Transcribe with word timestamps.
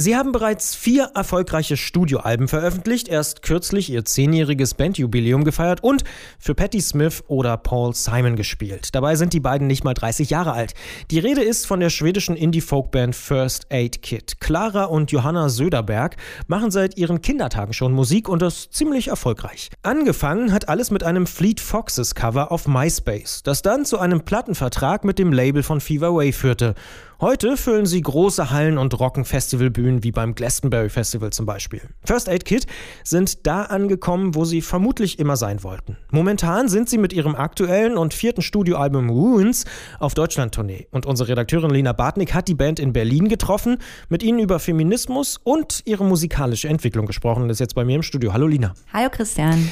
Sie 0.00 0.14
haben 0.14 0.30
bereits 0.30 0.76
vier 0.76 1.10
erfolgreiche 1.16 1.76
Studioalben 1.76 2.46
veröffentlicht, 2.46 3.08
erst 3.08 3.42
kürzlich 3.42 3.90
ihr 3.90 4.04
zehnjähriges 4.04 4.74
Bandjubiläum 4.74 5.42
gefeiert 5.42 5.82
und 5.82 6.04
für 6.38 6.54
Patti 6.54 6.80
Smith 6.80 7.24
oder 7.26 7.56
Paul 7.56 7.92
Simon 7.96 8.36
gespielt. 8.36 8.94
Dabei 8.94 9.16
sind 9.16 9.32
die 9.32 9.40
beiden 9.40 9.66
nicht 9.66 9.82
mal 9.82 9.94
30 9.94 10.30
Jahre 10.30 10.52
alt. 10.52 10.74
Die 11.10 11.18
Rede 11.18 11.42
ist 11.42 11.66
von 11.66 11.80
der 11.80 11.90
schwedischen 11.90 12.36
Indie-Folk-Band 12.36 13.16
First 13.16 13.66
Aid 13.70 14.00
Kit. 14.02 14.38
Clara 14.38 14.84
und 14.84 15.10
Johanna 15.10 15.48
Söderberg 15.48 16.14
machen 16.46 16.70
seit 16.70 16.96
ihren 16.96 17.20
Kindertagen 17.20 17.72
schon 17.72 17.92
Musik 17.92 18.28
und 18.28 18.40
das 18.40 18.70
ziemlich 18.70 19.08
erfolgreich. 19.08 19.68
Angefangen 19.82 20.52
hat 20.52 20.68
alles 20.68 20.92
mit 20.92 21.02
einem 21.02 21.26
Fleet 21.26 21.58
Foxes 21.58 22.14
Cover 22.14 22.52
auf 22.52 22.68
MySpace, 22.68 23.42
das 23.42 23.62
dann 23.62 23.84
zu 23.84 23.98
einem 23.98 24.20
Plattenvertrag 24.20 25.04
mit 25.04 25.18
dem 25.18 25.32
Label 25.32 25.64
von 25.64 25.80
Fever 25.80 26.14
Way 26.14 26.32
führte. 26.32 26.76
Heute 27.20 27.56
füllen 27.56 27.84
sie 27.84 28.00
große 28.00 28.52
Hallen 28.52 28.78
und 28.78 28.96
rocken 29.00 29.24
Festivalbühnen 29.24 30.04
wie 30.04 30.12
beim 30.12 30.36
Glastonbury 30.36 30.88
Festival 30.88 31.30
zum 31.30 31.46
Beispiel. 31.46 31.80
First 32.04 32.28
Aid 32.28 32.44
Kit 32.44 32.68
sind 33.02 33.44
da 33.44 33.62
angekommen, 33.62 34.36
wo 34.36 34.44
sie 34.44 34.62
vermutlich 34.62 35.18
immer 35.18 35.36
sein 35.36 35.64
wollten. 35.64 35.96
Momentan 36.12 36.68
sind 36.68 36.88
sie 36.88 36.96
mit 36.96 37.12
ihrem 37.12 37.34
aktuellen 37.34 37.96
und 37.96 38.14
vierten 38.14 38.40
Studioalbum 38.40 39.10
Ruins 39.10 39.64
auf 39.98 40.14
Deutschland-Tournee. 40.14 40.86
Und 40.92 41.06
unsere 41.06 41.30
Redakteurin 41.30 41.70
Lena 41.70 41.92
Bartnick 41.92 42.34
hat 42.34 42.46
die 42.46 42.54
Band 42.54 42.78
in 42.78 42.92
Berlin 42.92 43.28
getroffen, 43.28 43.78
mit 44.08 44.22
ihnen 44.22 44.38
über 44.38 44.60
Feminismus 44.60 45.40
und 45.42 45.82
ihre 45.86 46.04
musikalische 46.04 46.68
Entwicklung 46.68 47.06
gesprochen 47.06 47.42
und 47.42 47.50
ist 47.50 47.58
jetzt 47.58 47.74
bei 47.74 47.84
mir 47.84 47.96
im 47.96 48.04
Studio. 48.04 48.32
Hallo 48.32 48.46
Lina. 48.46 48.74
Hallo 48.92 49.10
Christian. 49.10 49.68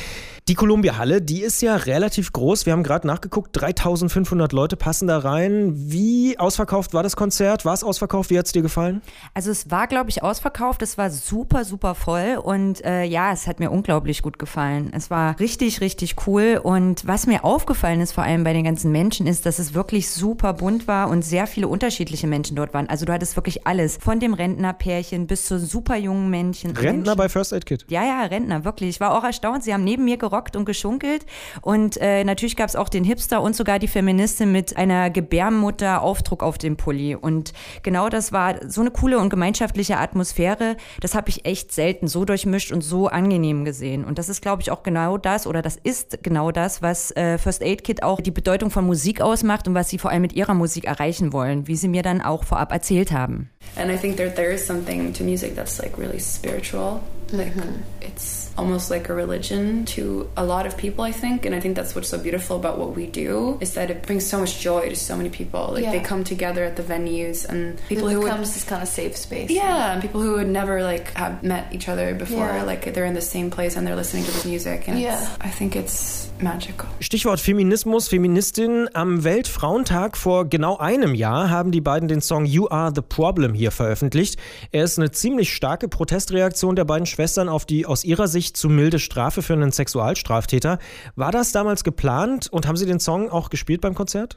Die 0.49 0.55
Columbia 0.55 0.97
Halle, 0.97 1.21
die 1.21 1.43
ist 1.43 1.61
ja 1.61 1.75
relativ 1.75 2.33
groß. 2.33 2.67
Wir 2.67 2.73
haben 2.73 2.85
gerade 2.85 3.05
nachgeguckt, 3.05 3.51
3500 3.55 4.53
Leute 4.53 4.77
passen 4.77 5.09
da 5.09 5.19
rein. 5.19 5.73
Wie 5.75 6.39
ausverkauft 6.39 6.95
war 6.95 7.03
das 7.03 7.17
Konzert? 7.17 7.65
War 7.65 7.75
es 7.75 7.83
ausverkauft? 7.83 8.31
Wie 8.31 8.39
hat 8.39 8.47
es 8.47 8.53
dir 8.53 8.63
gefallen? 8.63 9.03
Also 9.35 9.51
es 9.51 9.73
war, 9.73 9.89
glaube 9.89 10.09
ich, 10.11 10.23
ausverkauft. 10.23 10.83
Es 10.83 10.97
war 10.99 11.11
super, 11.11 11.65
super 11.65 11.97
voll 11.97 12.39
und 12.41 12.85
äh, 12.85 13.03
ja, 13.03 13.33
es 13.33 13.49
hat 13.49 13.59
mir 13.59 13.73
unglaublich 13.73 14.23
gut 14.23 14.39
gefallen. 14.39 14.93
Es 14.95 15.11
war 15.11 15.37
richtig, 15.41 15.81
richtig 15.81 16.15
cool 16.29 16.61
und 16.63 17.05
was 17.09 17.27
mir 17.27 17.43
aufgefallen 17.43 18.01
ist, 18.01 18.13
vor 18.13 18.23
allem 18.23 18.45
bei 18.45 18.53
den 18.53 18.63
ganzen 18.63 18.93
Menschen, 18.93 19.27
ist, 19.27 19.47
dass 19.47 19.59
es 19.59 19.75
wirklich 19.75 20.09
super 20.11 20.53
bunt 20.53 20.87
war 20.87 21.09
und 21.09 21.25
sehr 21.25 21.49
viele 21.49 21.67
unterschiedliche 21.67 22.29
Menschen 22.29 22.55
dort 22.55 22.73
waren. 22.73 22.89
Also 22.89 23.05
du 23.05 23.13
hattest 23.13 23.35
wirklich 23.35 23.67
alles, 23.67 23.99
von 24.01 24.21
dem 24.21 24.33
Rentnerpärchen 24.33 25.27
bis 25.27 25.45
zu 25.47 25.59
super 25.59 25.97
jungen 25.97 26.31
Männchen. 26.31 26.71
Rentner 26.71 26.93
Menschen. 26.93 27.17
bei 27.17 27.29
First 27.29 27.53
Aid 27.53 27.67
Kit? 27.67 27.85
Ja, 27.89 28.05
ja, 28.05 28.23
Rentner, 28.23 28.65
wirklich. 28.65 28.91
Ich 28.91 29.01
war 29.01 29.19
auch 29.19 29.25
erstaunt. 29.25 29.65
Sie 29.65 29.75
haben 29.75 29.83
neben 29.83 30.05
mir 30.05 30.17
gerockt 30.17 30.36
gerockt 30.37 30.57
und 30.57 30.65
geschunkelt. 30.65 31.25
Und 31.63 31.97
äh, 31.97 32.25
natürlich 32.25 32.57
gab 32.57 32.69
es 32.69 32.77
auch 32.77 32.89
den 32.89 33.05
Hipster 33.05 33.41
und 33.41 33.57
sogar 33.57 33.79
die 33.79 33.89
Feministin 33.89 34.53
mit 34.53 34.77
einer 34.77 35.11
Gebärmutter-Aufdruck 35.11 36.43
auf 36.43 36.59
dem 36.59 36.77
Pulli. 36.77 37.15
Und 37.15 37.53
genau 37.83 38.09
das 38.09 38.33
war 38.33 38.69
so 38.69 38.83
eine 38.83 38.91
coole 38.91 39.19
und 39.19 39.31
gemeinschaftliche 39.31 39.97
Atmosphäre. 39.99 40.77
Das 41.01 41.15
habe 41.15 41.31
ich 41.31 41.47
echt 41.47 41.73
selten 41.73 42.09
so 42.09 42.25
durchmischt 42.25 42.73
und 42.73 42.83
so 42.83 43.09
angenehm 43.09 43.65
gesehen. 43.65 44.05
Und 44.05 44.19
das 44.19 44.29
ist, 44.29 44.43
glaube 44.43 44.63
ich, 44.63 44.71
auch 44.71 44.83
genau 44.83 45.17
das 45.17 45.47
oder 45.47 45.63
das 45.63 45.77
ist 45.77 46.23
genau 46.23 46.53
das, 46.53 46.83
was 46.83 47.11
äh, 47.13 47.39
First 47.39 47.63
Aid 47.63 47.85
Kit 47.85 48.03
auch 48.03 48.21
die 48.21 48.31
Bedeutung 48.31 48.71
von 48.71 48.87
Musik 48.87 49.21
ausmacht 49.21 49.67
und 49.69 49.75
was 49.75 49.89
sie 49.89 49.99
vor 49.99 50.11
allem 50.11 50.23
mit 50.23 50.35
ihrer 50.35 50.55
Musik 50.55 50.85
erreichen 50.85 51.33
wollen, 51.33 51.67
wie 51.67 51.77
sie 51.77 51.89
mir 51.89 52.03
dann 52.03 52.21
auch 52.21 52.45
vorab 52.45 52.73
erzählt 52.73 53.13
haben. 53.13 53.51
And 53.77 53.91
I 53.91 53.97
think 53.97 54.17
that 54.17 54.37
there 54.37 54.53
is 54.53 54.67
something 54.67 55.13
to 55.15 55.25
music 55.25 55.57
that's 55.57 55.79
like 55.79 55.99
really 55.99 56.21
spiritual. 56.21 57.01
Like 57.33 57.55
mm-hmm. 57.55 57.83
it's 58.01 58.53
almost 58.57 58.91
like 58.91 59.09
a 59.09 59.15
religion 59.15 59.85
to 59.85 60.31
a 60.37 60.45
lot 60.45 60.67
of 60.67 60.77
people, 60.77 61.05
I 61.05 61.13
think. 61.13 61.45
And 61.45 61.55
I 61.55 61.61
think 61.61 61.77
that's 61.77 61.95
what's 61.95 62.09
so 62.09 62.19
beautiful 62.19 62.57
about 62.57 62.79
what 62.79 62.95
we 62.95 63.07
do 63.07 63.59
is 63.61 63.75
that 63.75 63.91
it 63.91 64.03
brings 64.03 64.27
so 64.27 64.39
much 64.39 64.61
joy 64.61 64.89
to 64.89 64.97
so 64.97 65.17
many 65.17 65.29
people. 65.29 65.71
Like 65.73 65.85
yeah. 65.85 65.93
they 65.93 66.01
come 66.01 66.25
together 66.25 66.65
at 66.65 66.77
the 66.77 66.83
venues 66.83 67.45
and 67.49 67.79
people 67.89 68.09
it 68.09 68.15
who 68.15 68.23
becomes 68.23 68.49
would, 68.49 68.55
this 68.55 68.65
kind 68.65 68.83
of 68.83 68.89
safe 68.89 69.17
space. 69.17 69.51
Yeah, 69.51 69.93
and 69.93 70.03
people 70.03 70.21
who 70.21 70.35
would 70.35 70.49
never 70.49 70.83
like 70.83 71.13
have 71.15 71.43
met 71.43 71.73
each 71.73 71.89
other 71.89 72.15
before, 72.15 72.47
yeah. 72.47 72.63
like 72.63 72.93
they're 72.95 73.05
in 73.05 73.15
the 73.15 73.21
same 73.21 73.51
place 73.51 73.77
and 73.77 73.87
they're 73.87 73.97
listening 73.97 74.25
to 74.25 74.31
this 74.31 74.45
music. 74.45 74.89
And 74.89 74.99
yeah. 74.99 75.29
I 75.41 75.51
think 75.51 75.77
it's 75.77 76.31
magical. 76.41 76.89
Stichwort 77.01 77.41
Feminismus, 77.41 78.09
Feministin. 78.09 78.89
Am 78.95 79.25
Weltfrauentag 79.25 80.17
vor 80.17 80.49
genau 80.49 80.77
einem 80.79 81.15
Jahr 81.15 81.51
haben 81.51 81.73
die 81.73 81.81
beiden 81.81 82.09
den 82.09 82.21
Song 82.21 82.47
You 82.47 82.69
Are 82.69 82.93
the 82.95 83.03
Problem 83.03 83.55
hier 83.55 83.71
veröffentlicht. 83.71 84.39
Er 84.73 84.85
ist 84.85 84.99
eine 84.99 85.11
ziemlich 85.11 85.55
starke 85.55 85.89
Protestreaktion 85.89 86.77
der 86.77 86.85
beiden 86.85 87.07
Schwestern 87.17 87.49
auf 87.49 87.65
die 87.65 87.87
aus 87.87 88.05
ihrer 88.05 88.29
Sicht 88.29 88.59
zu 88.59 88.69
milde 88.69 88.99
Strafe 88.99 89.41
für 89.41 89.55
einen 89.55 89.73
Sexualstraftäter. 89.73 90.79
War 91.15 91.33
das 91.33 91.51
damals 91.51 91.83
geplant 91.83 92.49
und 92.53 92.69
haben 92.69 92.77
Sie 92.77 92.85
den 92.85 93.01
Song 93.01 93.31
auch 93.31 93.49
gespielt 93.49 93.81
beim 93.81 93.95
Konzert? 93.95 94.37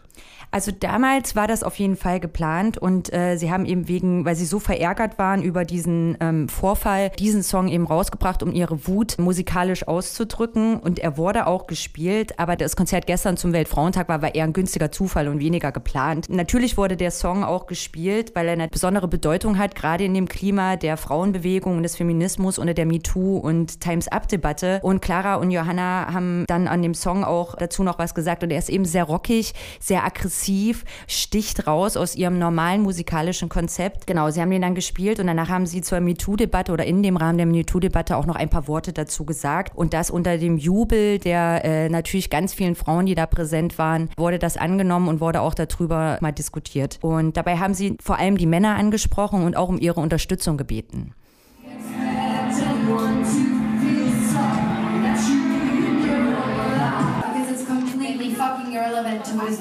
Also 0.51 0.72
damals 0.72 1.35
war 1.35 1.47
das 1.47 1.62
auf 1.62 1.75
jeden 1.75 1.95
Fall 1.95 2.19
geplant 2.19 2.78
und 2.78 3.13
äh, 3.13 3.38
sie 3.38 3.51
haben 3.51 3.66
eben 3.66 3.88
wegen, 3.88 4.25
weil 4.25 4.35
sie 4.35 4.45
so 4.45 4.59
verärgert 4.59 5.19
waren 5.19 5.44
über 5.44 5.63
diesen 5.63 6.18
ähm, 6.19 6.50
Vorfall, 6.50 7.12
diesen 7.19 7.44
Song 7.44 7.68
eben 7.68 7.85
rausgebracht, 7.85 8.41
um 8.41 8.51
ihre 8.51 8.88
Wut 8.88 9.19
musikalisch 9.19 9.88
auszudrücken 9.88 10.79
und 10.79 10.97
er 10.97 11.18
wurde 11.18 11.45
auch 11.45 11.68
gespielt, 11.68 12.39
aber 12.39 12.56
das 12.56 12.75
Konzert 12.75 13.06
gestern 13.06 13.38
zum 13.38 13.53
Weltfrauentag 13.53 14.09
war, 14.09 14.23
war 14.23 14.34
eher 14.34 14.45
ein 14.45 14.53
günstiger 14.53 14.91
Zufall 14.91 15.28
und 15.28 15.39
weniger 15.39 15.72
geplant. 15.72 16.28
Natürlich 16.29 16.78
wurde 16.78 16.97
der 16.97 17.12
Song 17.12 17.44
auch 17.44 17.68
gespielt, 17.68 18.31
weil 18.34 18.47
er 18.47 18.53
eine 18.53 18.69
besondere 18.69 19.07
Bedeutung 19.07 19.59
hat, 19.59 19.75
gerade 19.75 20.03
in 20.03 20.16
dem 20.16 20.28
Klima 20.28 20.78
der 20.78 20.97
Frauenbewegung 20.97 21.78
und 21.78 21.84
des 21.84 21.95
Feminismus 21.95 22.57
unter 22.69 22.74
der 22.74 22.85
MeToo 22.85 23.38
und 23.38 23.81
Times 23.81 24.07
Up 24.07 24.28
Debatte 24.28 24.80
und 24.84 25.02
Clara 25.02 25.35
und 25.35 25.52
Johanna 25.52 26.13
haben 26.13 26.46
dann 26.47 26.68
an 26.68 26.81
dem 26.81 26.94
Song 26.94 27.24
auch 27.24 27.56
dazu 27.56 27.84
noch 27.84 28.00
was 28.00 28.16
gesagt 28.16 28.44
und 28.44 28.52
er 28.52 28.59
ist 28.59 28.69
eben 28.69 28.85
sehr 28.85 29.03
rockig, 29.03 29.53
sehr 29.80 30.03
aggressiv 30.06 30.30
aggressiv, 30.30 30.85
sticht 31.07 31.68
raus 31.68 31.97
aus 31.97 32.16
ihrem 32.16 32.40
normalen 32.40 32.81
musikalischen 32.81 33.50
Konzept. 33.50 34.07
Genau, 34.07 34.30
sie 34.30 34.41
haben 34.41 34.52
den 34.52 34.62
dann 34.62 34.75
gespielt 34.75 35.19
und 35.19 35.28
danach 35.28 35.50
haben 35.50 35.66
sie 35.66 35.81
zur 35.81 36.00
MeToo-Debatte 36.00 36.72
oder 36.72 36.85
in 36.85 37.03
dem 37.03 37.18
Rahmen 37.18 37.38
der 37.38 37.47
MeToo-Debatte 37.47 38.16
auch 38.16 38.25
noch 38.25 38.35
ein 38.35 38.50
paar 38.50 38.68
Worte 38.68 38.94
dazu 38.94 39.25
gesagt. 39.25 39.75
Und 39.75 39.94
das 39.94 40.12
unter 40.12 40.38
dem 40.38 40.57
Jubel 40.57 41.19
der 41.19 41.63
äh, 41.66 41.90
natürlich 41.90 42.30
ganz 42.30 42.53
vielen 42.53 42.75
Frauen, 42.75 43.06
die 43.06 43.16
da 43.16 43.25
präsent 43.25 43.78
waren, 43.78 44.09
wurde 44.18 44.40
das 44.40 44.57
angenommen 44.57 45.07
und 45.07 45.22
wurde 45.22 45.41
auch 45.41 45.53
darüber 45.53 46.18
mal 46.22 46.31
diskutiert. 46.31 47.00
Und 47.01 47.38
dabei 47.38 47.57
haben 47.57 47.74
sie 47.74 47.97
vor 48.01 48.18
allem 48.18 48.38
die 48.38 48.46
Männer 48.46 48.75
angesprochen 48.75 49.44
und 49.44 49.56
auch 49.56 49.69
um 49.69 49.80
ihre 49.80 50.00
Unterstützung 50.00 50.57
gebeten. 50.57 51.13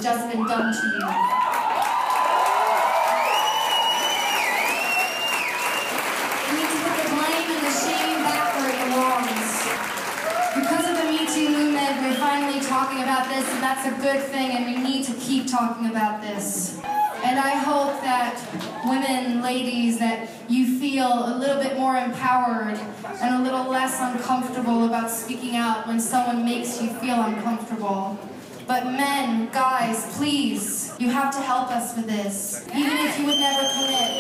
Just 0.09 0.31
been 0.33 0.47
done 0.47 0.73
to 0.73 0.87
you. 0.89 1.07
We 6.45 6.53
need 6.57 6.71
to 6.73 6.79
put 6.81 6.95
the 6.97 7.09
blame 7.13 7.49
and 7.53 7.63
the 7.69 7.75
shame 7.77 8.21
back 8.25 8.57
where 8.57 8.73
it 8.73 8.79
belongs. 8.89 9.53
Because 10.57 10.89
of 10.89 10.97
the 10.97 11.07
Me 11.13 11.21
Too 11.29 11.49
movement, 11.51 12.01
we're 12.01 12.17
finally 12.17 12.61
talking 12.61 13.03
about 13.03 13.29
this, 13.29 13.47
and 13.53 13.63
that's 13.63 13.85
a 13.87 14.01
good 14.01 14.23
thing, 14.33 14.53
and 14.53 14.65
we 14.65 14.83
need 14.83 15.05
to 15.05 15.13
keep 15.13 15.47
talking 15.47 15.91
about 15.91 16.23
this. 16.23 16.81
And 17.23 17.39
I 17.39 17.51
hope 17.57 18.01
that 18.01 18.41
women, 18.87 19.43
ladies, 19.43 19.99
that 19.99 20.31
you 20.49 20.79
feel 20.79 21.07
a 21.07 21.37
little 21.37 21.63
bit 21.63 21.77
more 21.77 21.99
empowered 21.99 22.81
and 23.21 23.35
a 23.35 23.43
little 23.43 23.71
less 23.71 24.01
uncomfortable 24.01 24.87
about 24.87 25.11
speaking 25.11 25.57
out 25.57 25.87
when 25.87 26.01
someone 26.01 26.47
makes 26.47 26.81
you 26.81 26.89
feel 26.95 27.21
uncomfortable. 27.21 28.19
But 28.69 28.85
men, 28.85 29.49
guys, 29.51 30.15
please, 30.19 30.93
you 30.99 31.09
have 31.09 31.35
to 31.35 31.41
help 31.41 31.71
us 31.71 31.97
with 31.97 32.07
this. 32.07 32.63
Even 32.69 32.99
if 32.99 33.19
you 33.19 33.25
would 33.25 33.39
never 33.39 33.67
commit, 33.73 34.11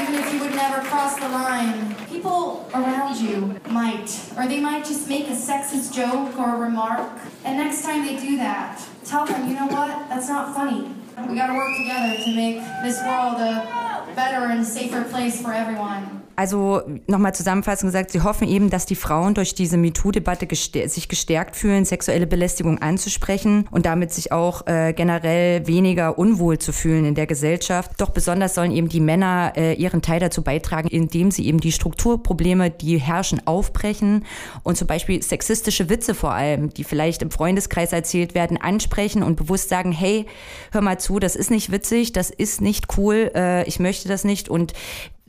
even 0.00 0.14
if 0.14 0.32
you 0.32 0.38
would 0.38 0.54
never 0.54 0.80
cross 0.86 1.18
the 1.18 1.28
line, 1.28 1.96
people 2.06 2.70
around 2.72 3.16
you 3.16 3.58
might, 3.68 4.08
or 4.38 4.46
they 4.46 4.60
might 4.60 4.84
just 4.84 5.08
make 5.08 5.26
a 5.26 5.32
sexist 5.32 5.92
joke 5.92 6.38
or 6.38 6.54
a 6.54 6.56
remark. 6.56 7.10
And 7.44 7.58
next 7.58 7.82
time 7.82 8.06
they 8.06 8.16
do 8.16 8.36
that, 8.36 8.80
tell 9.04 9.26
them, 9.26 9.48
you 9.48 9.56
know 9.56 9.66
what, 9.66 10.08
that's 10.08 10.28
not 10.28 10.54
funny. 10.54 10.88
We 11.28 11.34
gotta 11.34 11.54
work 11.54 11.76
together 11.78 12.16
to 12.16 12.36
make 12.36 12.58
this 12.84 13.00
world 13.02 13.40
a 13.40 14.06
better 14.14 14.46
and 14.46 14.64
safer 14.64 15.02
place 15.02 15.42
for 15.42 15.52
everyone. 15.52 16.19
Also 16.36 16.82
nochmal 17.06 17.34
zusammenfassend 17.34 17.88
gesagt, 17.88 18.10
Sie 18.10 18.22
hoffen 18.22 18.48
eben, 18.48 18.70
dass 18.70 18.86
die 18.86 18.94
Frauen 18.94 19.34
durch 19.34 19.54
diese 19.54 19.76
MeToo-Debatte 19.76 20.46
gestär 20.46 20.88
sich 20.88 21.08
gestärkt 21.08 21.56
fühlen, 21.56 21.84
sexuelle 21.84 22.26
Belästigung 22.26 22.78
anzusprechen 22.78 23.68
und 23.70 23.86
damit 23.86 24.12
sich 24.12 24.32
auch 24.32 24.66
äh, 24.66 24.92
generell 24.94 25.66
weniger 25.66 26.18
unwohl 26.18 26.58
zu 26.58 26.72
fühlen 26.72 27.04
in 27.04 27.14
der 27.14 27.26
Gesellschaft. 27.26 27.92
Doch 27.98 28.10
besonders 28.10 28.54
sollen 28.54 28.72
eben 28.72 28.88
die 28.88 29.00
Männer 29.00 29.52
äh, 29.56 29.74
ihren 29.74 30.02
Teil 30.02 30.20
dazu 30.20 30.42
beitragen, 30.42 30.88
indem 30.88 31.30
sie 31.30 31.46
eben 31.46 31.60
die 31.60 31.72
Strukturprobleme, 31.72 32.70
die 32.70 32.98
herrschen, 32.98 33.46
aufbrechen 33.46 34.24
und 34.62 34.76
zum 34.76 34.86
Beispiel 34.86 35.22
sexistische 35.22 35.88
Witze 35.90 36.14
vor 36.14 36.32
allem, 36.32 36.72
die 36.72 36.84
vielleicht 36.84 37.22
im 37.22 37.30
Freundeskreis 37.30 37.92
erzählt 37.92 38.34
werden, 38.34 38.56
ansprechen 38.56 39.22
und 39.22 39.36
bewusst 39.36 39.68
sagen, 39.68 39.92
hey, 39.92 40.26
hör 40.72 40.80
mal 40.80 40.98
zu, 40.98 41.18
das 41.18 41.36
ist 41.36 41.50
nicht 41.50 41.70
witzig, 41.70 42.12
das 42.12 42.30
ist 42.30 42.60
nicht 42.60 42.96
cool, 42.96 43.30
äh, 43.34 43.68
ich 43.68 43.78
möchte 43.78 44.08
das 44.08 44.24
nicht 44.24 44.48
und 44.48 44.72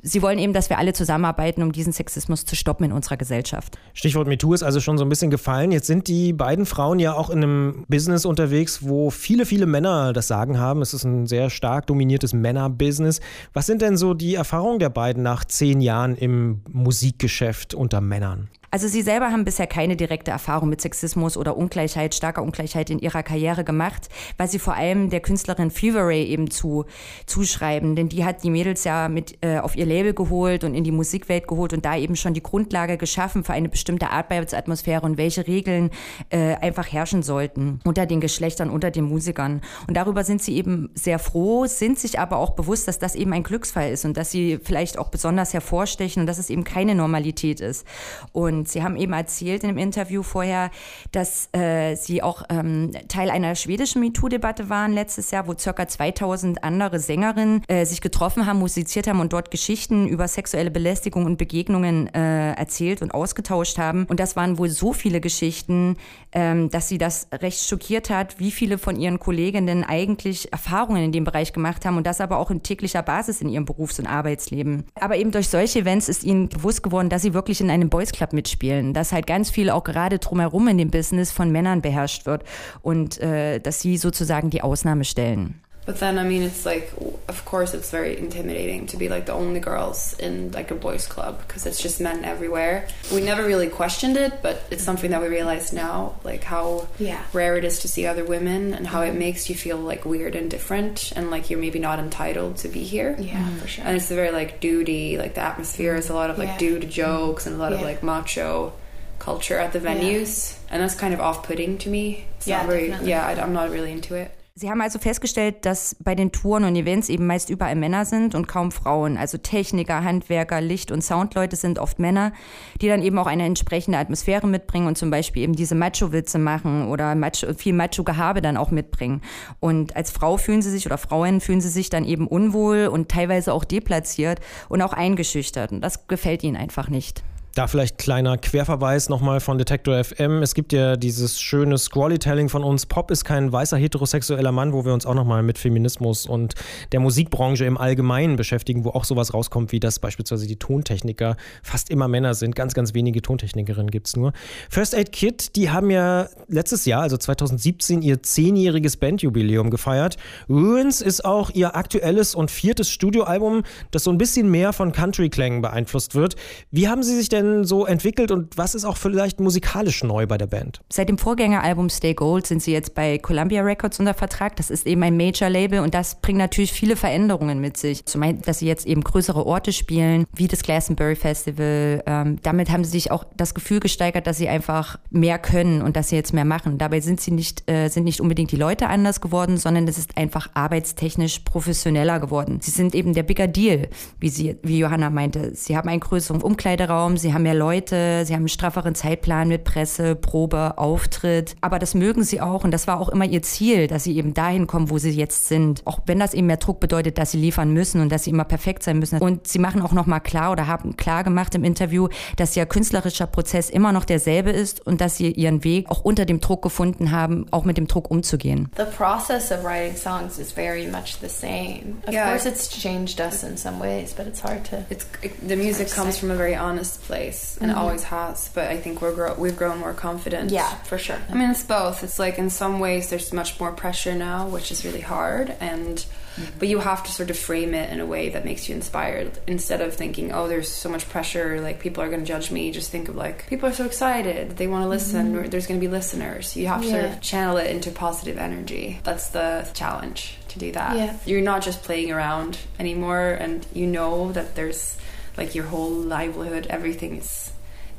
sie 0.02 0.22
wollen 0.22 0.40
eben, 0.40 0.54
dass 0.54 0.70
wir 0.70 0.78
alle 0.78 0.94
zusammenarbeiten, 0.94 1.64
um 1.64 1.72
diesen 1.72 1.94
Sexismus 1.94 2.46
zu 2.46 2.56
stoppen 2.56 2.86
in 2.86 2.92
unserer 2.92 3.18
Gesellschaft. 3.18 3.78
Stichwort 3.94 4.28
MeToo 4.28 4.54
ist 4.54 4.64
also 4.64 4.80
schon 4.80 4.98
so 4.98 5.06
ein 5.06 5.10
bisschen 5.10 5.32
gefallen. 5.32 5.72
Jetzt 5.72 5.88
sind 5.88 6.08
die 6.08 6.34
beiden 6.34 6.66
Frauen 6.66 7.00
ja 7.00 7.14
auch 7.14 7.30
in 7.30 7.44
einem 7.44 7.86
Business 7.88 8.26
unterwegs, 8.26 8.88
wo 8.88 9.10
viele, 9.10 9.46
viele 9.46 9.66
Männer 9.66 10.14
das 10.14 10.28
Sagen 10.28 10.60
haben. 10.60 10.82
Es 10.82 10.94
ist 10.94 11.04
ein 11.04 11.28
sehr 11.28 11.50
stark 11.50 11.88
dominiertes 11.88 12.34
Männerbusiness. 12.34 13.22
Was 13.54 13.66
sind 13.66 13.82
denn 13.82 13.98
so 13.98 14.14
die 14.14 14.36
Erfahrungen 14.36 14.80
der 14.80 14.90
beiden 14.90 15.24
nach 15.24 15.46
zehn 15.46 15.82
Jahren 15.82 16.16
im 16.16 16.62
Musikgeschäft 16.70 17.74
unter 17.74 18.02
Männern? 18.02 18.50
Also 18.74 18.88
Sie 18.88 19.02
selber 19.02 19.32
haben 19.32 19.44
bisher 19.44 19.68
keine 19.68 19.98
direkte 19.98 20.32
Erfahrung 20.32 20.70
mit 20.70 20.80
Sexismus 20.80 21.36
oder 21.36 21.58
Ungleichheit, 21.58 22.16
starker 22.16 22.42
Ungleichheit 22.42 22.90
in 22.90 23.00
Ihrer 23.00 23.22
Karriere 23.22 23.66
gemacht, 23.66 24.08
weil 24.38 24.48
Sie 24.48 24.60
vor 24.60 24.76
allem 24.76 25.10
der 25.10 25.20
Künstlerin 25.20 25.72
Fever 25.72 26.08
Ray 26.08 26.24
eben 26.24 26.50
zu, 26.50 26.86
zuschreiben. 27.26 27.98
Denn 27.98 28.08
die 28.08 28.24
hat 28.24 28.46
die 28.46 28.50
Mädels 28.50 28.86
ja 28.86 29.10
mit 29.10 29.38
äh, 29.42 29.58
auf 29.60 29.76
ihr 29.76 29.86
Label 29.86 30.14
geholt 30.14 30.64
und 30.64 30.74
in 30.74 30.86
die 30.86 30.94
Musikwelt 30.94 31.50
geholt 31.50 31.74
und 31.74 31.84
da 31.84 31.98
eben 31.98 32.16
schon 32.16 32.34
die 32.34 32.42
Grundlage 32.42 32.98
geschaffen 32.98 33.44
für 33.44 33.52
eine 33.52 33.68
bestimmte 33.68 34.10
Arbeitsatmosphäre 34.10 35.02
und 35.06 35.18
welche 35.18 35.48
Regeln 35.48 35.90
äh, 36.30 36.56
einfach 36.56 36.90
herrschen 36.90 37.24
sollten 37.24 37.82
unter 37.84 38.06
den 38.06 38.22
Geschlechtern, 38.22 38.70
unter 38.70 38.90
den 38.90 39.04
Musikern. 39.04 39.60
Und 39.88 39.98
darüber 39.98 40.24
sind 40.24 40.42
Sie 40.42 40.56
eben 40.56 40.92
sehr 40.94 41.20
froh, 41.20 41.66
sind 41.66 42.00
sich 42.00 42.20
aber 42.20 42.38
auch 42.38 42.52
bewusst, 42.52 42.88
dass 42.88 43.00
das 43.00 43.16
eben 43.16 43.34
ein 43.34 43.44
Glücksfall 43.44 43.92
ist 43.92 44.06
und 44.06 44.16
dass 44.16 44.32
Sie 44.32 44.60
vielleicht 44.64 44.98
auch 44.98 45.10
besonders 45.10 45.54
hervorstechen 45.54 46.22
und 46.22 46.28
dass 46.28 46.38
es 46.38 46.50
eben 46.50 46.64
keine 46.64 46.96
Normalität 46.96 47.60
ist. 47.60 47.86
Und 48.32 48.61
und 48.62 48.70
Sie 48.70 48.84
haben 48.84 48.96
eben 48.96 49.14
erzählt 49.14 49.64
in 49.64 49.70
dem 49.70 49.80
Interview 49.80 50.22
vorher, 50.22 50.70
dass 51.12 51.50
äh, 51.52 51.96
Sie 51.96 52.22
auch 52.22 52.44
ähm, 52.50 52.92
Teil 53.08 53.32
einer 53.32 53.56
schwedischen 53.56 54.02
MeToo-Debatte 54.02 54.70
waren 54.70 54.94
letztes 54.94 55.32
Jahr, 55.32 55.48
wo 55.48 55.56
circa 55.58 55.88
2000 55.88 56.64
andere 56.64 57.00
Sängerinnen 57.00 57.64
äh, 57.68 57.86
sich 57.86 58.02
getroffen 58.02 58.46
haben, 58.46 58.60
musiziert 58.60 59.08
haben 59.08 59.20
und 59.20 59.34
dort 59.34 59.50
Geschichten 59.50 60.08
über 60.08 60.28
sexuelle 60.28 60.70
Belästigung 60.70 61.26
und 61.26 61.38
Begegnungen 61.38 62.06
äh, 62.14 62.54
erzählt 62.54 63.02
und 63.02 63.16
ausgetauscht 63.16 63.80
haben. 63.80 64.06
Und 64.06 64.20
das 64.20 64.36
waren 64.36 64.60
wohl 64.60 64.70
so 64.70 64.94
viele 64.94 65.22
Geschichten, 65.22 65.98
ähm, 66.32 66.70
dass 66.70 66.88
sie 66.88 67.00
das 67.00 67.30
recht 67.34 67.68
schockiert 67.68 68.12
hat, 68.12 68.40
wie 68.40 68.52
viele 68.52 68.78
von 68.78 68.96
ihren 68.96 69.18
Kolleginnen 69.18 69.84
eigentlich 69.84 70.54
Erfahrungen 70.54 71.06
in 71.06 71.12
dem 71.12 71.24
Bereich 71.24 71.52
gemacht 71.52 71.84
haben 71.84 71.98
und 71.98 72.06
das 72.06 72.22
aber 72.22 72.38
auch 72.38 72.52
in 72.52 72.62
täglicher 72.62 73.02
Basis 73.02 73.42
in 73.42 73.50
ihrem 73.50 73.66
Berufs- 73.66 73.98
und 73.98 74.06
Arbeitsleben. 74.06 74.84
Aber 75.00 75.18
eben 75.18 75.32
durch 75.32 75.50
solche 75.50 75.80
Events 75.80 76.10
ist 76.10 76.24
ihnen 76.24 76.50
bewusst 76.50 76.84
geworden, 76.84 77.10
dass 77.10 77.24
sie 77.24 77.34
wirklich 77.34 77.60
in 77.60 77.72
einem 77.72 77.90
Boys 77.90 78.12
Club 78.12 78.34
mitspielen 78.34 78.51
mitspielen, 78.52 78.94
dass 78.94 79.12
halt 79.12 79.28
ganz 79.28 79.50
viel 79.50 79.70
auch 79.70 79.84
gerade 79.84 80.20
drumherum 80.20 80.68
in 80.68 80.78
dem 80.78 80.92
Business 80.92 81.32
von 81.32 81.52
Männern 81.52 81.82
beherrscht 81.82 82.26
wird 82.26 82.44
und 82.82 83.20
äh, 83.20 83.60
dass 83.60 83.82
sie 83.82 83.98
sozusagen 83.98 84.50
die 84.50 84.62
Ausnahme 84.62 85.06
stellen. 85.06 85.62
But 85.84 86.00
then, 86.00 86.20
I 86.20 86.24
mean, 86.24 86.44
it's 86.44 86.64
like, 86.64 86.94
of 87.28 87.44
course, 87.44 87.74
it's 87.74 87.90
very 87.90 88.16
intimidating 88.16 88.86
to 88.88 88.98
be 88.98 89.10
like 89.10 89.26
the 89.26 89.34
only 89.34 89.60
girls 89.60 90.14
in 90.20 90.52
like 90.52 90.70
a 90.70 90.76
boys' 90.76 91.08
club 91.08 91.42
because 91.48 91.66
it's 91.66 91.82
just 91.82 92.00
men 92.00 92.24
everywhere. 92.24 92.88
We 93.12 93.22
never 93.22 93.44
really 93.44 93.68
questioned 93.68 94.16
it, 94.16 94.44
but 94.44 94.64
it's 94.70 94.84
something 94.84 95.10
that 95.10 95.22
we 95.22 95.28
realize 95.28 95.74
now, 95.74 96.20
like 96.24 96.44
how 96.44 96.88
yeah. 97.00 97.24
rare 97.34 97.58
it 97.58 97.66
is 97.66 97.80
to 97.80 97.88
see 97.88 98.06
other 98.06 98.24
women 98.24 98.76
and 98.76 98.86
how 98.86 99.02
it 99.02 99.14
makes 99.14 99.50
you 99.50 99.56
feel 99.56 99.78
like 99.78 100.06
weird 100.06 100.36
and 100.36 100.52
different 100.52 101.12
and 101.16 101.32
like 101.32 101.50
you're 101.50 101.60
maybe 101.60 101.80
not 101.80 101.98
entitled 101.98 102.58
to 102.58 102.68
be 102.68 102.84
here. 102.84 103.16
Yeah, 103.18 103.40
mm-hmm. 103.40 103.58
for 103.58 103.68
sure. 103.68 103.84
And 103.84 103.98
it's 103.98 104.12
a 104.12 104.16
very 104.16 104.32
like 104.32 104.60
duty, 104.60 105.18
like 105.18 105.34
the 105.34 105.42
atmosphere 105.42 105.96
is 105.96 106.10
a 106.10 106.14
lot 106.14 106.30
of 106.30 106.38
like 106.38 106.50
yeah. 106.50 106.58
dude 106.60 106.90
jokes 106.92 107.48
and 107.48 107.56
a 107.56 107.60
lot 107.60 107.72
yeah. 107.72 107.80
of 107.80 107.84
like 107.84 108.04
macho 108.04 108.74
culture 109.18 109.58
at 109.58 109.74
the 109.74 109.80
venues, 109.80 110.58
and 110.70 110.82
that's 110.82 110.96
kind 110.96 111.14
of 111.14 111.20
off-putting 111.20 111.78
to 111.80 111.90
me. 111.90 112.26
It's 112.38 112.48
yeah, 112.48 112.58
not 112.58 112.66
very, 112.68 112.90
yeah, 113.04 113.26
I, 113.26 113.40
I'm 113.40 113.54
not 113.54 113.70
really 113.70 113.92
into 113.92 114.16
it. 114.16 114.32
Sie 114.54 114.70
haben 114.70 114.82
also 114.82 115.00
festgestellt, 115.00 115.66
dass 115.66 115.96
bei 116.02 116.14
den 116.14 116.34
Touren 116.34 116.66
und 116.66 116.76
Events 116.76 117.08
eben 117.08 117.26
meist 117.26 117.50
überall 117.50 117.76
Männer 117.78 118.04
sind 118.04 118.36
und 118.36 118.50
kaum 118.50 118.72
Frauen. 118.72 119.16
Also 119.16 119.38
Techniker, 119.38 120.04
Handwerker, 120.04 120.60
Licht- 120.60 120.92
und 120.92 121.02
Soundleute 121.02 121.56
sind 121.56 121.80
oft 121.80 122.00
Männer, 122.00 122.34
die 122.82 122.90
dann 122.90 123.02
eben 123.02 123.18
auch 123.18 123.28
eine 123.28 123.46
entsprechende 123.46 123.98
Atmosphäre 123.98 124.48
mitbringen 124.48 124.88
und 124.88 124.98
zum 124.98 125.10
Beispiel 125.10 125.44
eben 125.44 125.56
diese 125.56 125.74
Macho-Witze 125.74 126.38
machen 126.38 126.90
oder 126.90 127.16
Macho, 127.16 127.54
viel 127.54 127.74
Macho-Gehabe 127.74 128.42
dann 128.42 128.58
auch 128.58 128.72
mitbringen. 128.72 129.22
Und 129.62 129.96
als 129.96 130.12
Frau 130.12 130.36
fühlen 130.36 130.62
sie 130.62 130.72
sich 130.72 130.86
oder 130.86 130.98
Frauen 130.98 131.40
fühlen 131.40 131.62
sie 131.62 131.70
sich 131.70 131.90
dann 131.90 132.04
eben 132.04 132.28
unwohl 132.28 132.88
und 132.88 133.08
teilweise 133.08 133.54
auch 133.54 133.64
deplatziert 133.64 134.42
und 134.68 134.82
auch 134.82 134.92
eingeschüchtert. 134.92 135.72
Und 135.72 135.80
das 135.80 136.08
gefällt 136.08 136.44
ihnen 136.44 136.58
einfach 136.58 136.90
nicht. 136.90 137.24
Da 137.54 137.68
vielleicht 137.68 137.98
kleiner 137.98 138.38
Querverweis 138.38 139.10
nochmal 139.10 139.42
von 139.42 139.58
Detector 139.58 140.02
FM. 140.02 140.42
Es 140.42 140.54
gibt 140.54 140.72
ja 140.72 140.96
dieses 140.96 141.42
schöne 141.42 141.78
Squally-Telling 141.78 142.48
von 142.48 142.64
uns. 142.64 142.86
Pop 142.86 143.12
ist 143.12 143.26
kein 143.26 143.52
weißer 143.52 143.76
heterosexueller 143.76 144.54
Mann, 144.54 144.72
wo 144.72 144.86
wir 144.86 144.94
uns 144.94 145.06
auch 145.06 145.16
nochmal 145.16 145.44
mit 145.44 145.58
Feminismus 145.58 146.26
und 146.26 146.56
der 146.94 147.02
Musikbranche 147.02 147.66
im 147.66 147.78
Allgemeinen 147.78 148.38
beschäftigen, 148.38 148.86
wo 148.86 148.92
auch 148.92 149.04
sowas 149.04 149.34
rauskommt, 149.34 149.74
wie 149.74 149.82
dass 149.82 150.00
beispielsweise 150.00 150.48
die 150.48 150.56
Tontechniker 150.56 151.36
fast 151.62 151.90
immer 151.90 152.08
Männer 152.08 152.36
sind. 152.36 152.56
Ganz, 152.56 152.74
ganz 152.74 152.94
wenige 152.94 153.22
Tontechnikerinnen 153.22 153.92
gibt 153.92 154.08
es 154.08 154.16
nur. 154.16 154.32
First 154.70 154.96
Aid 154.96 155.12
Kit, 155.12 155.58
die 155.58 155.72
haben 155.72 155.90
ja 155.90 156.30
letztes 156.48 156.86
Jahr, 156.86 157.02
also 157.02 157.18
2017, 157.18 158.02
ihr 158.02 158.24
zehnjähriges 158.24 158.96
Bandjubiläum 158.96 159.72
gefeiert. 159.72 160.16
Ruins 160.50 161.02
ist 161.02 161.26
auch 161.26 161.50
ihr 161.50 161.76
aktuelles 161.76 162.34
und 162.34 162.50
viertes 162.50 162.90
Studioalbum, 162.90 163.64
das 163.92 164.06
so 164.06 164.10
ein 164.10 164.18
bisschen 164.18 164.50
mehr 164.50 164.72
von 164.72 164.94
Country-Klängen 164.94 165.62
beeinflusst 165.62 166.16
wird. 166.16 166.38
Wie 166.72 166.88
haben 166.88 167.04
Sie 167.04 167.18
sich 167.18 167.28
denn 167.28 167.41
denn 167.42 167.64
so 167.64 167.86
entwickelt 167.86 168.32
und 168.32 168.58
was 168.58 168.76
ist 168.76 168.86
auch 168.86 168.98
vielleicht 168.98 169.40
musikalisch 169.40 170.04
neu 170.04 170.28
bei 170.28 170.38
der 170.38 170.48
Band? 170.48 170.82
Seit 170.92 171.10
dem 171.10 171.18
Vorgängeralbum 171.18 171.90
Stay 171.90 172.14
Gold 172.14 172.48
sind 172.48 172.62
sie 172.62 172.72
jetzt 172.72 172.96
bei 172.96 173.18
Columbia 173.18 173.62
Records 173.62 174.00
unter 174.00 174.14
Vertrag. 174.14 174.56
Das 174.56 174.70
ist 174.70 174.88
eben 174.88 175.04
ein 175.04 175.18
Major-Label 175.18 175.80
und 175.80 175.94
das 175.94 176.22
bringt 176.22 176.40
natürlich 176.40 176.72
viele 176.72 176.96
Veränderungen 176.96 177.60
mit 177.60 177.78
sich. 177.78 178.06
Zum 178.06 178.24
einen, 178.24 178.42
dass 178.42 178.60
sie 178.60 178.68
jetzt 178.68 178.86
eben 178.86 179.02
größere 179.02 179.46
Orte 179.46 179.74
spielen, 179.74 180.26
wie 180.36 180.48
das 180.48 180.64
Glastonbury 180.64 181.16
Festival. 181.16 182.04
Ähm, 182.06 182.40
damit 182.42 182.70
haben 182.70 182.84
sie 182.84 182.92
sich 182.92 183.12
auch 183.12 183.26
das 183.36 183.54
Gefühl 183.54 183.80
gesteigert, 183.80 184.28
dass 184.28 184.38
sie 184.38 184.48
einfach 184.48 185.00
mehr 185.10 185.40
können 185.40 185.82
und 185.82 185.96
dass 185.96 186.10
sie 186.10 186.16
jetzt 186.16 186.34
mehr 186.34 186.46
machen. 186.46 186.78
Dabei 186.78 187.00
sind 187.00 187.22
sie 187.22 187.32
nicht, 187.32 187.70
äh, 187.70 187.90
sind 187.90 188.04
nicht 188.04 188.22
unbedingt 188.22 188.52
die 188.52 188.58
Leute 188.58 188.88
anders 188.88 189.22
geworden, 189.22 189.58
sondern 189.58 189.88
es 189.88 189.98
ist 189.98 190.18
einfach 190.18 190.50
arbeitstechnisch 190.54 191.40
professioneller 191.40 192.20
geworden. 192.20 192.60
Sie 192.62 192.72
sind 192.72 192.96
eben 192.96 193.14
der 193.14 193.24
Bigger 193.24 193.48
Deal, 193.48 193.90
wie 194.20 194.30
sie, 194.30 194.58
wie 194.64 194.80
Johanna 194.80 195.10
meinte. 195.10 195.56
Sie 195.56 195.78
haben 195.78 195.90
einen 195.90 196.00
größeren 196.00 196.42
Umkleideraum, 196.42 197.18
sie 197.18 197.31
haben 197.34 197.44
mehr 197.44 197.54
Leute, 197.54 198.26
sie 198.26 198.34
haben 198.34 198.42
einen 198.42 198.50
strafferen 198.50 198.96
Zeitplan 198.96 199.48
mit 199.48 199.64
Presse, 199.64 200.16
Probe, 200.16 200.78
Auftritt. 200.78 201.56
Aber 201.62 201.80
das 201.80 201.94
mögen 201.94 202.24
sie 202.24 202.42
auch 202.42 202.64
und 202.64 202.72
das 202.72 202.88
war 202.88 203.00
auch 203.00 203.10
immer 203.10 203.26
ihr 203.26 203.42
Ziel, 203.42 203.88
dass 203.88 204.04
sie 204.04 204.18
eben 204.18 204.34
dahin 204.34 204.68
kommen, 204.68 204.90
wo 204.90 204.98
sie 204.98 205.12
jetzt 205.12 205.48
sind. 205.48 205.82
Auch 205.86 206.00
wenn 206.06 206.20
das 206.20 206.34
eben 206.34 206.48
mehr 206.48 206.58
Druck 206.58 206.80
bedeutet, 206.80 207.18
dass 207.18 207.32
sie 207.32 207.38
liefern 207.38 207.72
müssen 207.72 208.02
und 208.02 208.12
dass 208.12 208.24
sie 208.24 208.32
immer 208.32 208.44
perfekt 208.44 208.84
sein 208.84 209.00
müssen. 209.00 209.20
Und 209.20 209.48
sie 209.48 209.60
machen 209.60 209.82
auch 209.82 209.92
nochmal 209.92 210.22
klar 210.22 210.52
oder 210.52 210.68
haben 210.68 210.98
klar 210.98 211.24
gemacht 211.24 211.56
im 211.56 211.64
Interview, 211.64 212.08
dass 212.38 212.56
ihr 212.56 212.66
künstlerischer 212.66 213.28
Prozess 213.28 213.70
immer 213.70 213.92
noch 213.92 214.06
derselbe 214.06 214.52
ist 214.52 214.86
und 214.86 215.02
dass 215.02 215.18
sie 215.18 215.32
ihren 215.32 215.64
Weg 215.64 215.90
auch 215.90 216.04
unter 216.04 216.26
dem 216.26 216.40
Druck 216.40 216.62
gefunden 216.62 217.12
haben, 217.12 217.46
auch 217.52 217.66
mit 217.66 217.78
dem 217.78 217.88
Druck 217.88 218.10
umzugehen. 218.10 218.70
The 218.78 218.86
process 218.96 219.52
of 219.52 219.64
writing 219.64 219.96
songs 219.96 220.38
is 220.40 220.52
very 220.52 220.88
much 220.88 221.18
the 221.22 221.30
same. 221.30 222.02
Of 222.08 222.14
yeah. 222.14 222.30
course 222.30 222.48
it's 222.48 222.70
changed 222.70 223.20
us 223.20 223.44
in 223.44 223.58
some 223.58 223.80
ways, 223.80 224.14
but 224.14 224.28
it's 224.28 224.42
hard 224.42 224.64
to. 224.70 224.84
It's, 224.90 225.06
it, 225.22 225.32
the 225.48 225.56
music 225.56 225.90
comes 225.90 226.18
from 226.18 226.32
a 226.32 226.36
very 226.36 226.56
honest 226.56 227.02
place. 227.04 227.21
Place, 227.22 227.58
and 227.58 227.70
mm-hmm. 227.70 227.78
it 227.78 227.82
always 227.82 228.04
has. 228.04 228.50
But 228.54 228.68
I 228.68 228.78
think 228.78 229.02
we're 229.02 229.14
grow- 229.14 229.36
we've 229.36 229.58
grown 229.58 229.80
more 229.80 229.94
confident. 229.94 230.52
Yeah, 230.52 230.70
for 230.84 230.98
sure. 230.98 231.20
I 231.30 231.34
mean, 231.34 231.52
it's 231.52 231.64
both. 231.64 232.04
It's 232.04 232.20
like 232.20 232.38
in 232.38 232.50
some 232.50 232.80
ways 232.80 233.10
there's 233.10 233.34
much 233.34 233.60
more 233.60 233.72
pressure 233.72 234.16
now, 234.16 234.48
which 234.48 234.72
is 234.72 234.86
really 234.86 235.02
hard, 235.02 235.56
and 235.60 235.98
mm-hmm. 235.98 236.60
but 236.60 236.68
you 236.68 236.80
have 236.80 237.04
to 237.04 237.12
sort 237.12 237.30
of 237.30 237.38
frame 237.38 237.74
it 237.74 237.90
in 237.92 238.00
a 238.00 238.06
way 238.06 238.30
that 238.30 238.46
makes 238.46 238.68
you 238.68 238.76
inspired 238.76 239.32
instead 239.48 239.82
of 239.82 239.94
thinking, 239.94 240.32
oh, 240.32 240.48
there's 240.48 240.70
so 240.70 240.90
much 240.90 241.08
pressure, 241.10 241.62
like 241.62 241.80
people 241.80 242.04
are 242.04 242.10
going 242.10 242.22
to 242.22 242.26
judge 242.26 242.52
me. 242.52 242.72
Just 242.72 242.92
think 242.92 243.08
of 243.10 243.16
like 243.16 243.48
people 243.48 243.70
are 243.70 243.74
so 243.74 243.86
excited, 243.86 244.58
they 244.58 244.68
want 244.68 244.84
to 244.84 244.90
listen. 244.90 245.34
Mm-hmm. 245.34 245.50
There's 245.50 245.68
going 245.68 245.80
to 245.80 245.86
be 245.86 245.92
listeners. 245.92 246.56
You 246.56 246.68
have 246.68 246.82
to 246.82 246.88
yeah. 246.88 246.94
sort 246.94 247.06
of 247.06 247.22
channel 247.22 247.58
it 247.58 247.70
into 247.70 247.92
positive 247.92 248.38
energy. 248.38 249.00
That's 249.04 249.30
the 249.30 249.68
challenge 249.74 250.38
to 250.50 250.60
do 250.60 250.72
that. 250.74 250.98
Yeah. 250.98 251.18
You're 251.26 251.42
not 251.42 251.62
just 251.62 251.84
playing 251.84 252.12
around 252.12 252.58
anymore, 252.80 253.38
and 253.40 253.66
you 253.74 253.88
know 253.88 254.32
that 254.34 254.56
there's 254.56 254.98
like 255.38 255.56
your 255.56 255.66
whole 255.66 255.92
livelihood, 255.92 256.68
everything 256.70 257.18
is 257.18 257.52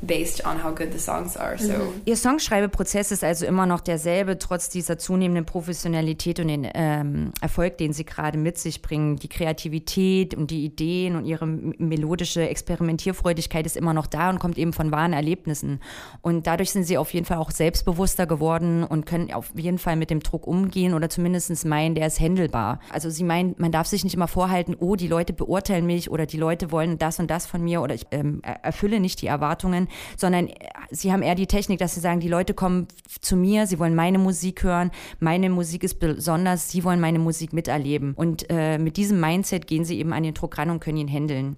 based 0.05 0.45
on 0.45 0.63
how 0.63 0.73
good 0.73 0.91
the 0.91 0.99
songs 0.99 1.37
are. 1.37 1.57
So. 1.57 1.73
Mhm. 1.73 2.01
Ihr 2.05 2.17
Songschreibeprozess 2.17 3.11
ist 3.11 3.23
also 3.23 3.45
immer 3.45 3.65
noch 3.65 3.81
derselbe, 3.81 4.37
trotz 4.37 4.69
dieser 4.69 4.97
zunehmenden 4.97 5.45
Professionalität 5.45 6.39
und 6.39 6.47
den 6.47 6.67
ähm, 6.73 7.31
Erfolg, 7.41 7.77
den 7.77 7.93
sie 7.93 8.05
gerade 8.05 8.37
mit 8.37 8.57
sich 8.57 8.81
bringen. 8.81 9.17
Die 9.17 9.29
Kreativität 9.29 10.35
und 10.35 10.51
die 10.51 10.65
Ideen 10.65 11.15
und 11.15 11.25
ihre 11.25 11.45
melodische 11.45 12.47
Experimentierfreudigkeit 12.47 13.65
ist 13.65 13.77
immer 13.77 13.93
noch 13.93 14.07
da 14.07 14.29
und 14.29 14.39
kommt 14.39 14.57
eben 14.57 14.73
von 14.73 14.91
wahren 14.91 15.13
Erlebnissen. 15.13 15.79
Und 16.21 16.47
dadurch 16.47 16.71
sind 16.71 16.83
sie 16.83 16.97
auf 16.97 17.13
jeden 17.13 17.25
Fall 17.25 17.37
auch 17.37 17.51
selbstbewusster 17.51 18.25
geworden 18.25 18.83
und 18.83 19.05
können 19.05 19.31
auf 19.33 19.51
jeden 19.55 19.77
Fall 19.77 19.95
mit 19.95 20.09
dem 20.09 20.21
Druck 20.21 20.47
umgehen 20.47 20.93
oder 20.93 21.09
zumindest 21.09 21.65
meinen, 21.65 21.95
der 21.95 22.07
ist 22.07 22.19
händelbar. 22.19 22.79
Also 22.91 23.09
sie 23.09 23.23
meinen, 23.23 23.55
man 23.57 23.71
darf 23.71 23.87
sich 23.87 24.03
nicht 24.03 24.15
immer 24.15 24.27
vorhalten, 24.27 24.75
oh, 24.79 24.95
die 24.95 25.07
Leute 25.07 25.33
beurteilen 25.33 25.85
mich 25.85 26.09
oder 26.09 26.25
die 26.25 26.37
Leute 26.37 26.71
wollen 26.71 26.97
das 26.97 27.19
und 27.19 27.29
das 27.29 27.45
von 27.45 27.63
mir 27.63 27.81
oder 27.81 27.95
ich 27.95 28.07
ähm, 28.11 28.41
erfülle 28.61 28.99
nicht 28.99 29.21
die 29.21 29.27
Erwartungen, 29.27 29.87
sondern 30.17 30.49
sie 30.91 31.11
haben 31.11 31.21
eher 31.21 31.35
die 31.35 31.47
Technik, 31.47 31.79
dass 31.79 31.95
sie 31.95 31.99
sagen, 31.99 32.19
die 32.19 32.27
Leute 32.27 32.53
kommen 32.53 32.87
zu 33.21 33.35
mir, 33.35 33.67
sie 33.67 33.79
wollen 33.79 33.95
meine 33.95 34.19
Musik 34.19 34.63
hören, 34.63 34.91
meine 35.19 35.49
Musik 35.49 35.83
ist 35.83 35.99
besonders, 35.99 36.69
sie 36.69 36.83
wollen 36.83 36.99
meine 36.99 37.19
Musik 37.19 37.53
miterleben. 37.53 38.13
Und 38.13 38.45
äh, 38.49 38.77
mit 38.77 38.97
diesem 38.97 39.19
Mindset 39.19 39.67
gehen 39.67 39.85
sie 39.85 39.99
eben 39.99 40.13
an 40.13 40.23
den 40.23 40.33
Druck 40.33 40.57
ran 40.57 40.69
und 40.69 40.79
können 40.79 40.97
ihn 40.97 41.07
handeln. 41.07 41.57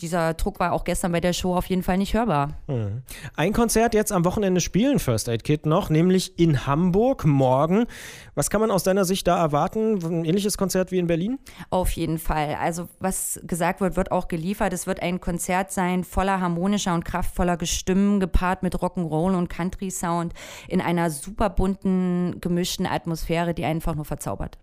Dieser 0.00 0.34
Druck 0.34 0.58
war 0.58 0.72
auch 0.72 0.82
gestern 0.82 1.12
bei 1.12 1.20
der 1.20 1.32
Show 1.32 1.54
auf 1.54 1.66
jeden 1.66 1.84
Fall 1.84 1.98
nicht 1.98 2.14
hörbar. 2.14 2.58
Hm. 2.66 3.02
Ein 3.36 3.52
Konzert 3.52 3.94
jetzt 3.94 4.10
am 4.10 4.24
Wochenende 4.24 4.60
spielen 4.60 4.98
First 4.98 5.28
Aid 5.28 5.44
Kit 5.44 5.66
noch, 5.66 5.88
nämlich 5.88 6.36
in 6.36 6.66
Hamburg 6.66 7.24
morgen. 7.24 7.86
Was 8.34 8.50
kann 8.50 8.60
man 8.60 8.72
aus 8.72 8.82
deiner 8.82 9.04
Sicht 9.04 9.28
da 9.28 9.38
erwarten? 9.38 10.04
Ein 10.04 10.24
ähnliches 10.24 10.58
Konzert 10.58 10.90
wie 10.90 10.98
in 10.98 11.06
Berlin? 11.06 11.38
Auf 11.70 11.90
jeden 11.92 12.18
Fall. 12.18 12.56
Also 12.60 12.88
was 12.98 13.40
gesagt 13.44 13.80
wird, 13.80 13.96
wird 13.96 14.10
auch 14.10 14.26
geliefert. 14.26 14.72
Es 14.72 14.88
wird 14.88 15.00
ein 15.00 15.20
Konzert 15.20 15.70
sein 15.70 16.02
voller 16.02 16.40
harmonischer 16.40 16.92
und 16.92 17.04
kraftvoller 17.04 17.56
Gestimmen, 17.56 18.18
gepaart 18.18 18.64
mit 18.64 18.74
Rock'n'Roll 18.74 19.36
und 19.36 19.48
Country 19.48 19.92
Sound 19.92 20.34
in 20.66 20.80
einer 20.80 21.08
super 21.10 21.50
bunten, 21.50 22.40
gemischten 22.40 22.86
Atmosphäre, 22.86 23.54
die 23.54 23.64
einfach 23.64 23.94
nur 23.94 24.04
verzaubert. 24.04 24.58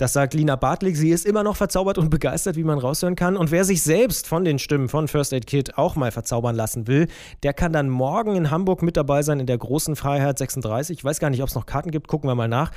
Das 0.00 0.14
sagt 0.14 0.32
Lina 0.32 0.56
Bartlig. 0.56 0.96
Sie 0.96 1.10
ist 1.10 1.26
immer 1.26 1.42
noch 1.42 1.56
verzaubert 1.56 1.98
und 1.98 2.08
begeistert, 2.08 2.56
wie 2.56 2.64
man 2.64 2.78
raushören 2.78 3.16
kann. 3.16 3.36
Und 3.36 3.50
wer 3.50 3.64
sich 3.64 3.82
selbst 3.82 4.26
von 4.26 4.46
den 4.46 4.58
Stimmen 4.58 4.88
von 4.88 5.08
First 5.08 5.34
Aid 5.34 5.46
Kit 5.46 5.76
auch 5.76 5.94
mal 5.94 6.10
verzaubern 6.10 6.56
lassen 6.56 6.86
will, 6.86 7.06
der 7.42 7.52
kann 7.52 7.74
dann 7.74 7.90
morgen 7.90 8.34
in 8.34 8.50
Hamburg 8.50 8.80
mit 8.80 8.96
dabei 8.96 9.20
sein 9.20 9.40
in 9.40 9.46
der 9.46 9.58
großen 9.58 9.96
Freiheit 9.96 10.38
36. 10.38 10.96
Ich 10.96 11.04
weiß 11.04 11.18
gar 11.18 11.28
nicht, 11.28 11.42
ob 11.42 11.50
es 11.50 11.54
noch 11.54 11.66
Karten 11.66 11.90
gibt, 11.90 12.08
gucken 12.08 12.30
wir 12.30 12.34
mal 12.34 12.48
nach. 12.48 12.70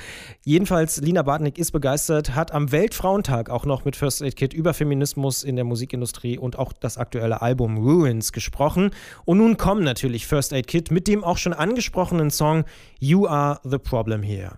Jedenfalls, 0.44 0.98
Lina 1.00 1.22
Bartlig 1.22 1.58
ist 1.58 1.72
begeistert, 1.72 2.36
hat 2.36 2.52
am 2.52 2.74
Weltfrauentag 2.74 3.50
auch 3.50 3.66
noch 3.66 3.86
mit 3.86 3.96
First 3.96 4.22
Aid 4.22 4.36
Kit 4.36 4.54
über 4.54 4.74
Feminismus 4.74 5.46
in 5.46 5.56
der 5.56 5.64
Musikindustrie 5.64 6.38
und 6.38 6.60
auch 6.60 6.74
das 6.74 6.98
aktuelle 6.98 7.42
Album 7.42 7.78
Ruins 7.78 8.34
gesprochen. 8.34 8.92
Und 9.24 9.38
nun 9.38 9.56
kommen 9.56 9.86
natürlich 9.86 10.28
First 10.28 10.52
Aid 10.52 10.68
Kit 10.68 10.92
mit 10.92 11.08
dem 11.08 11.24
auch 11.24 11.38
schon 11.38 11.54
angesprochenen 11.54 12.32
Song 12.32 12.66
You 13.00 13.28
Are 13.28 13.62
the 13.64 13.78
Problem 13.78 14.24
Here. 14.24 14.58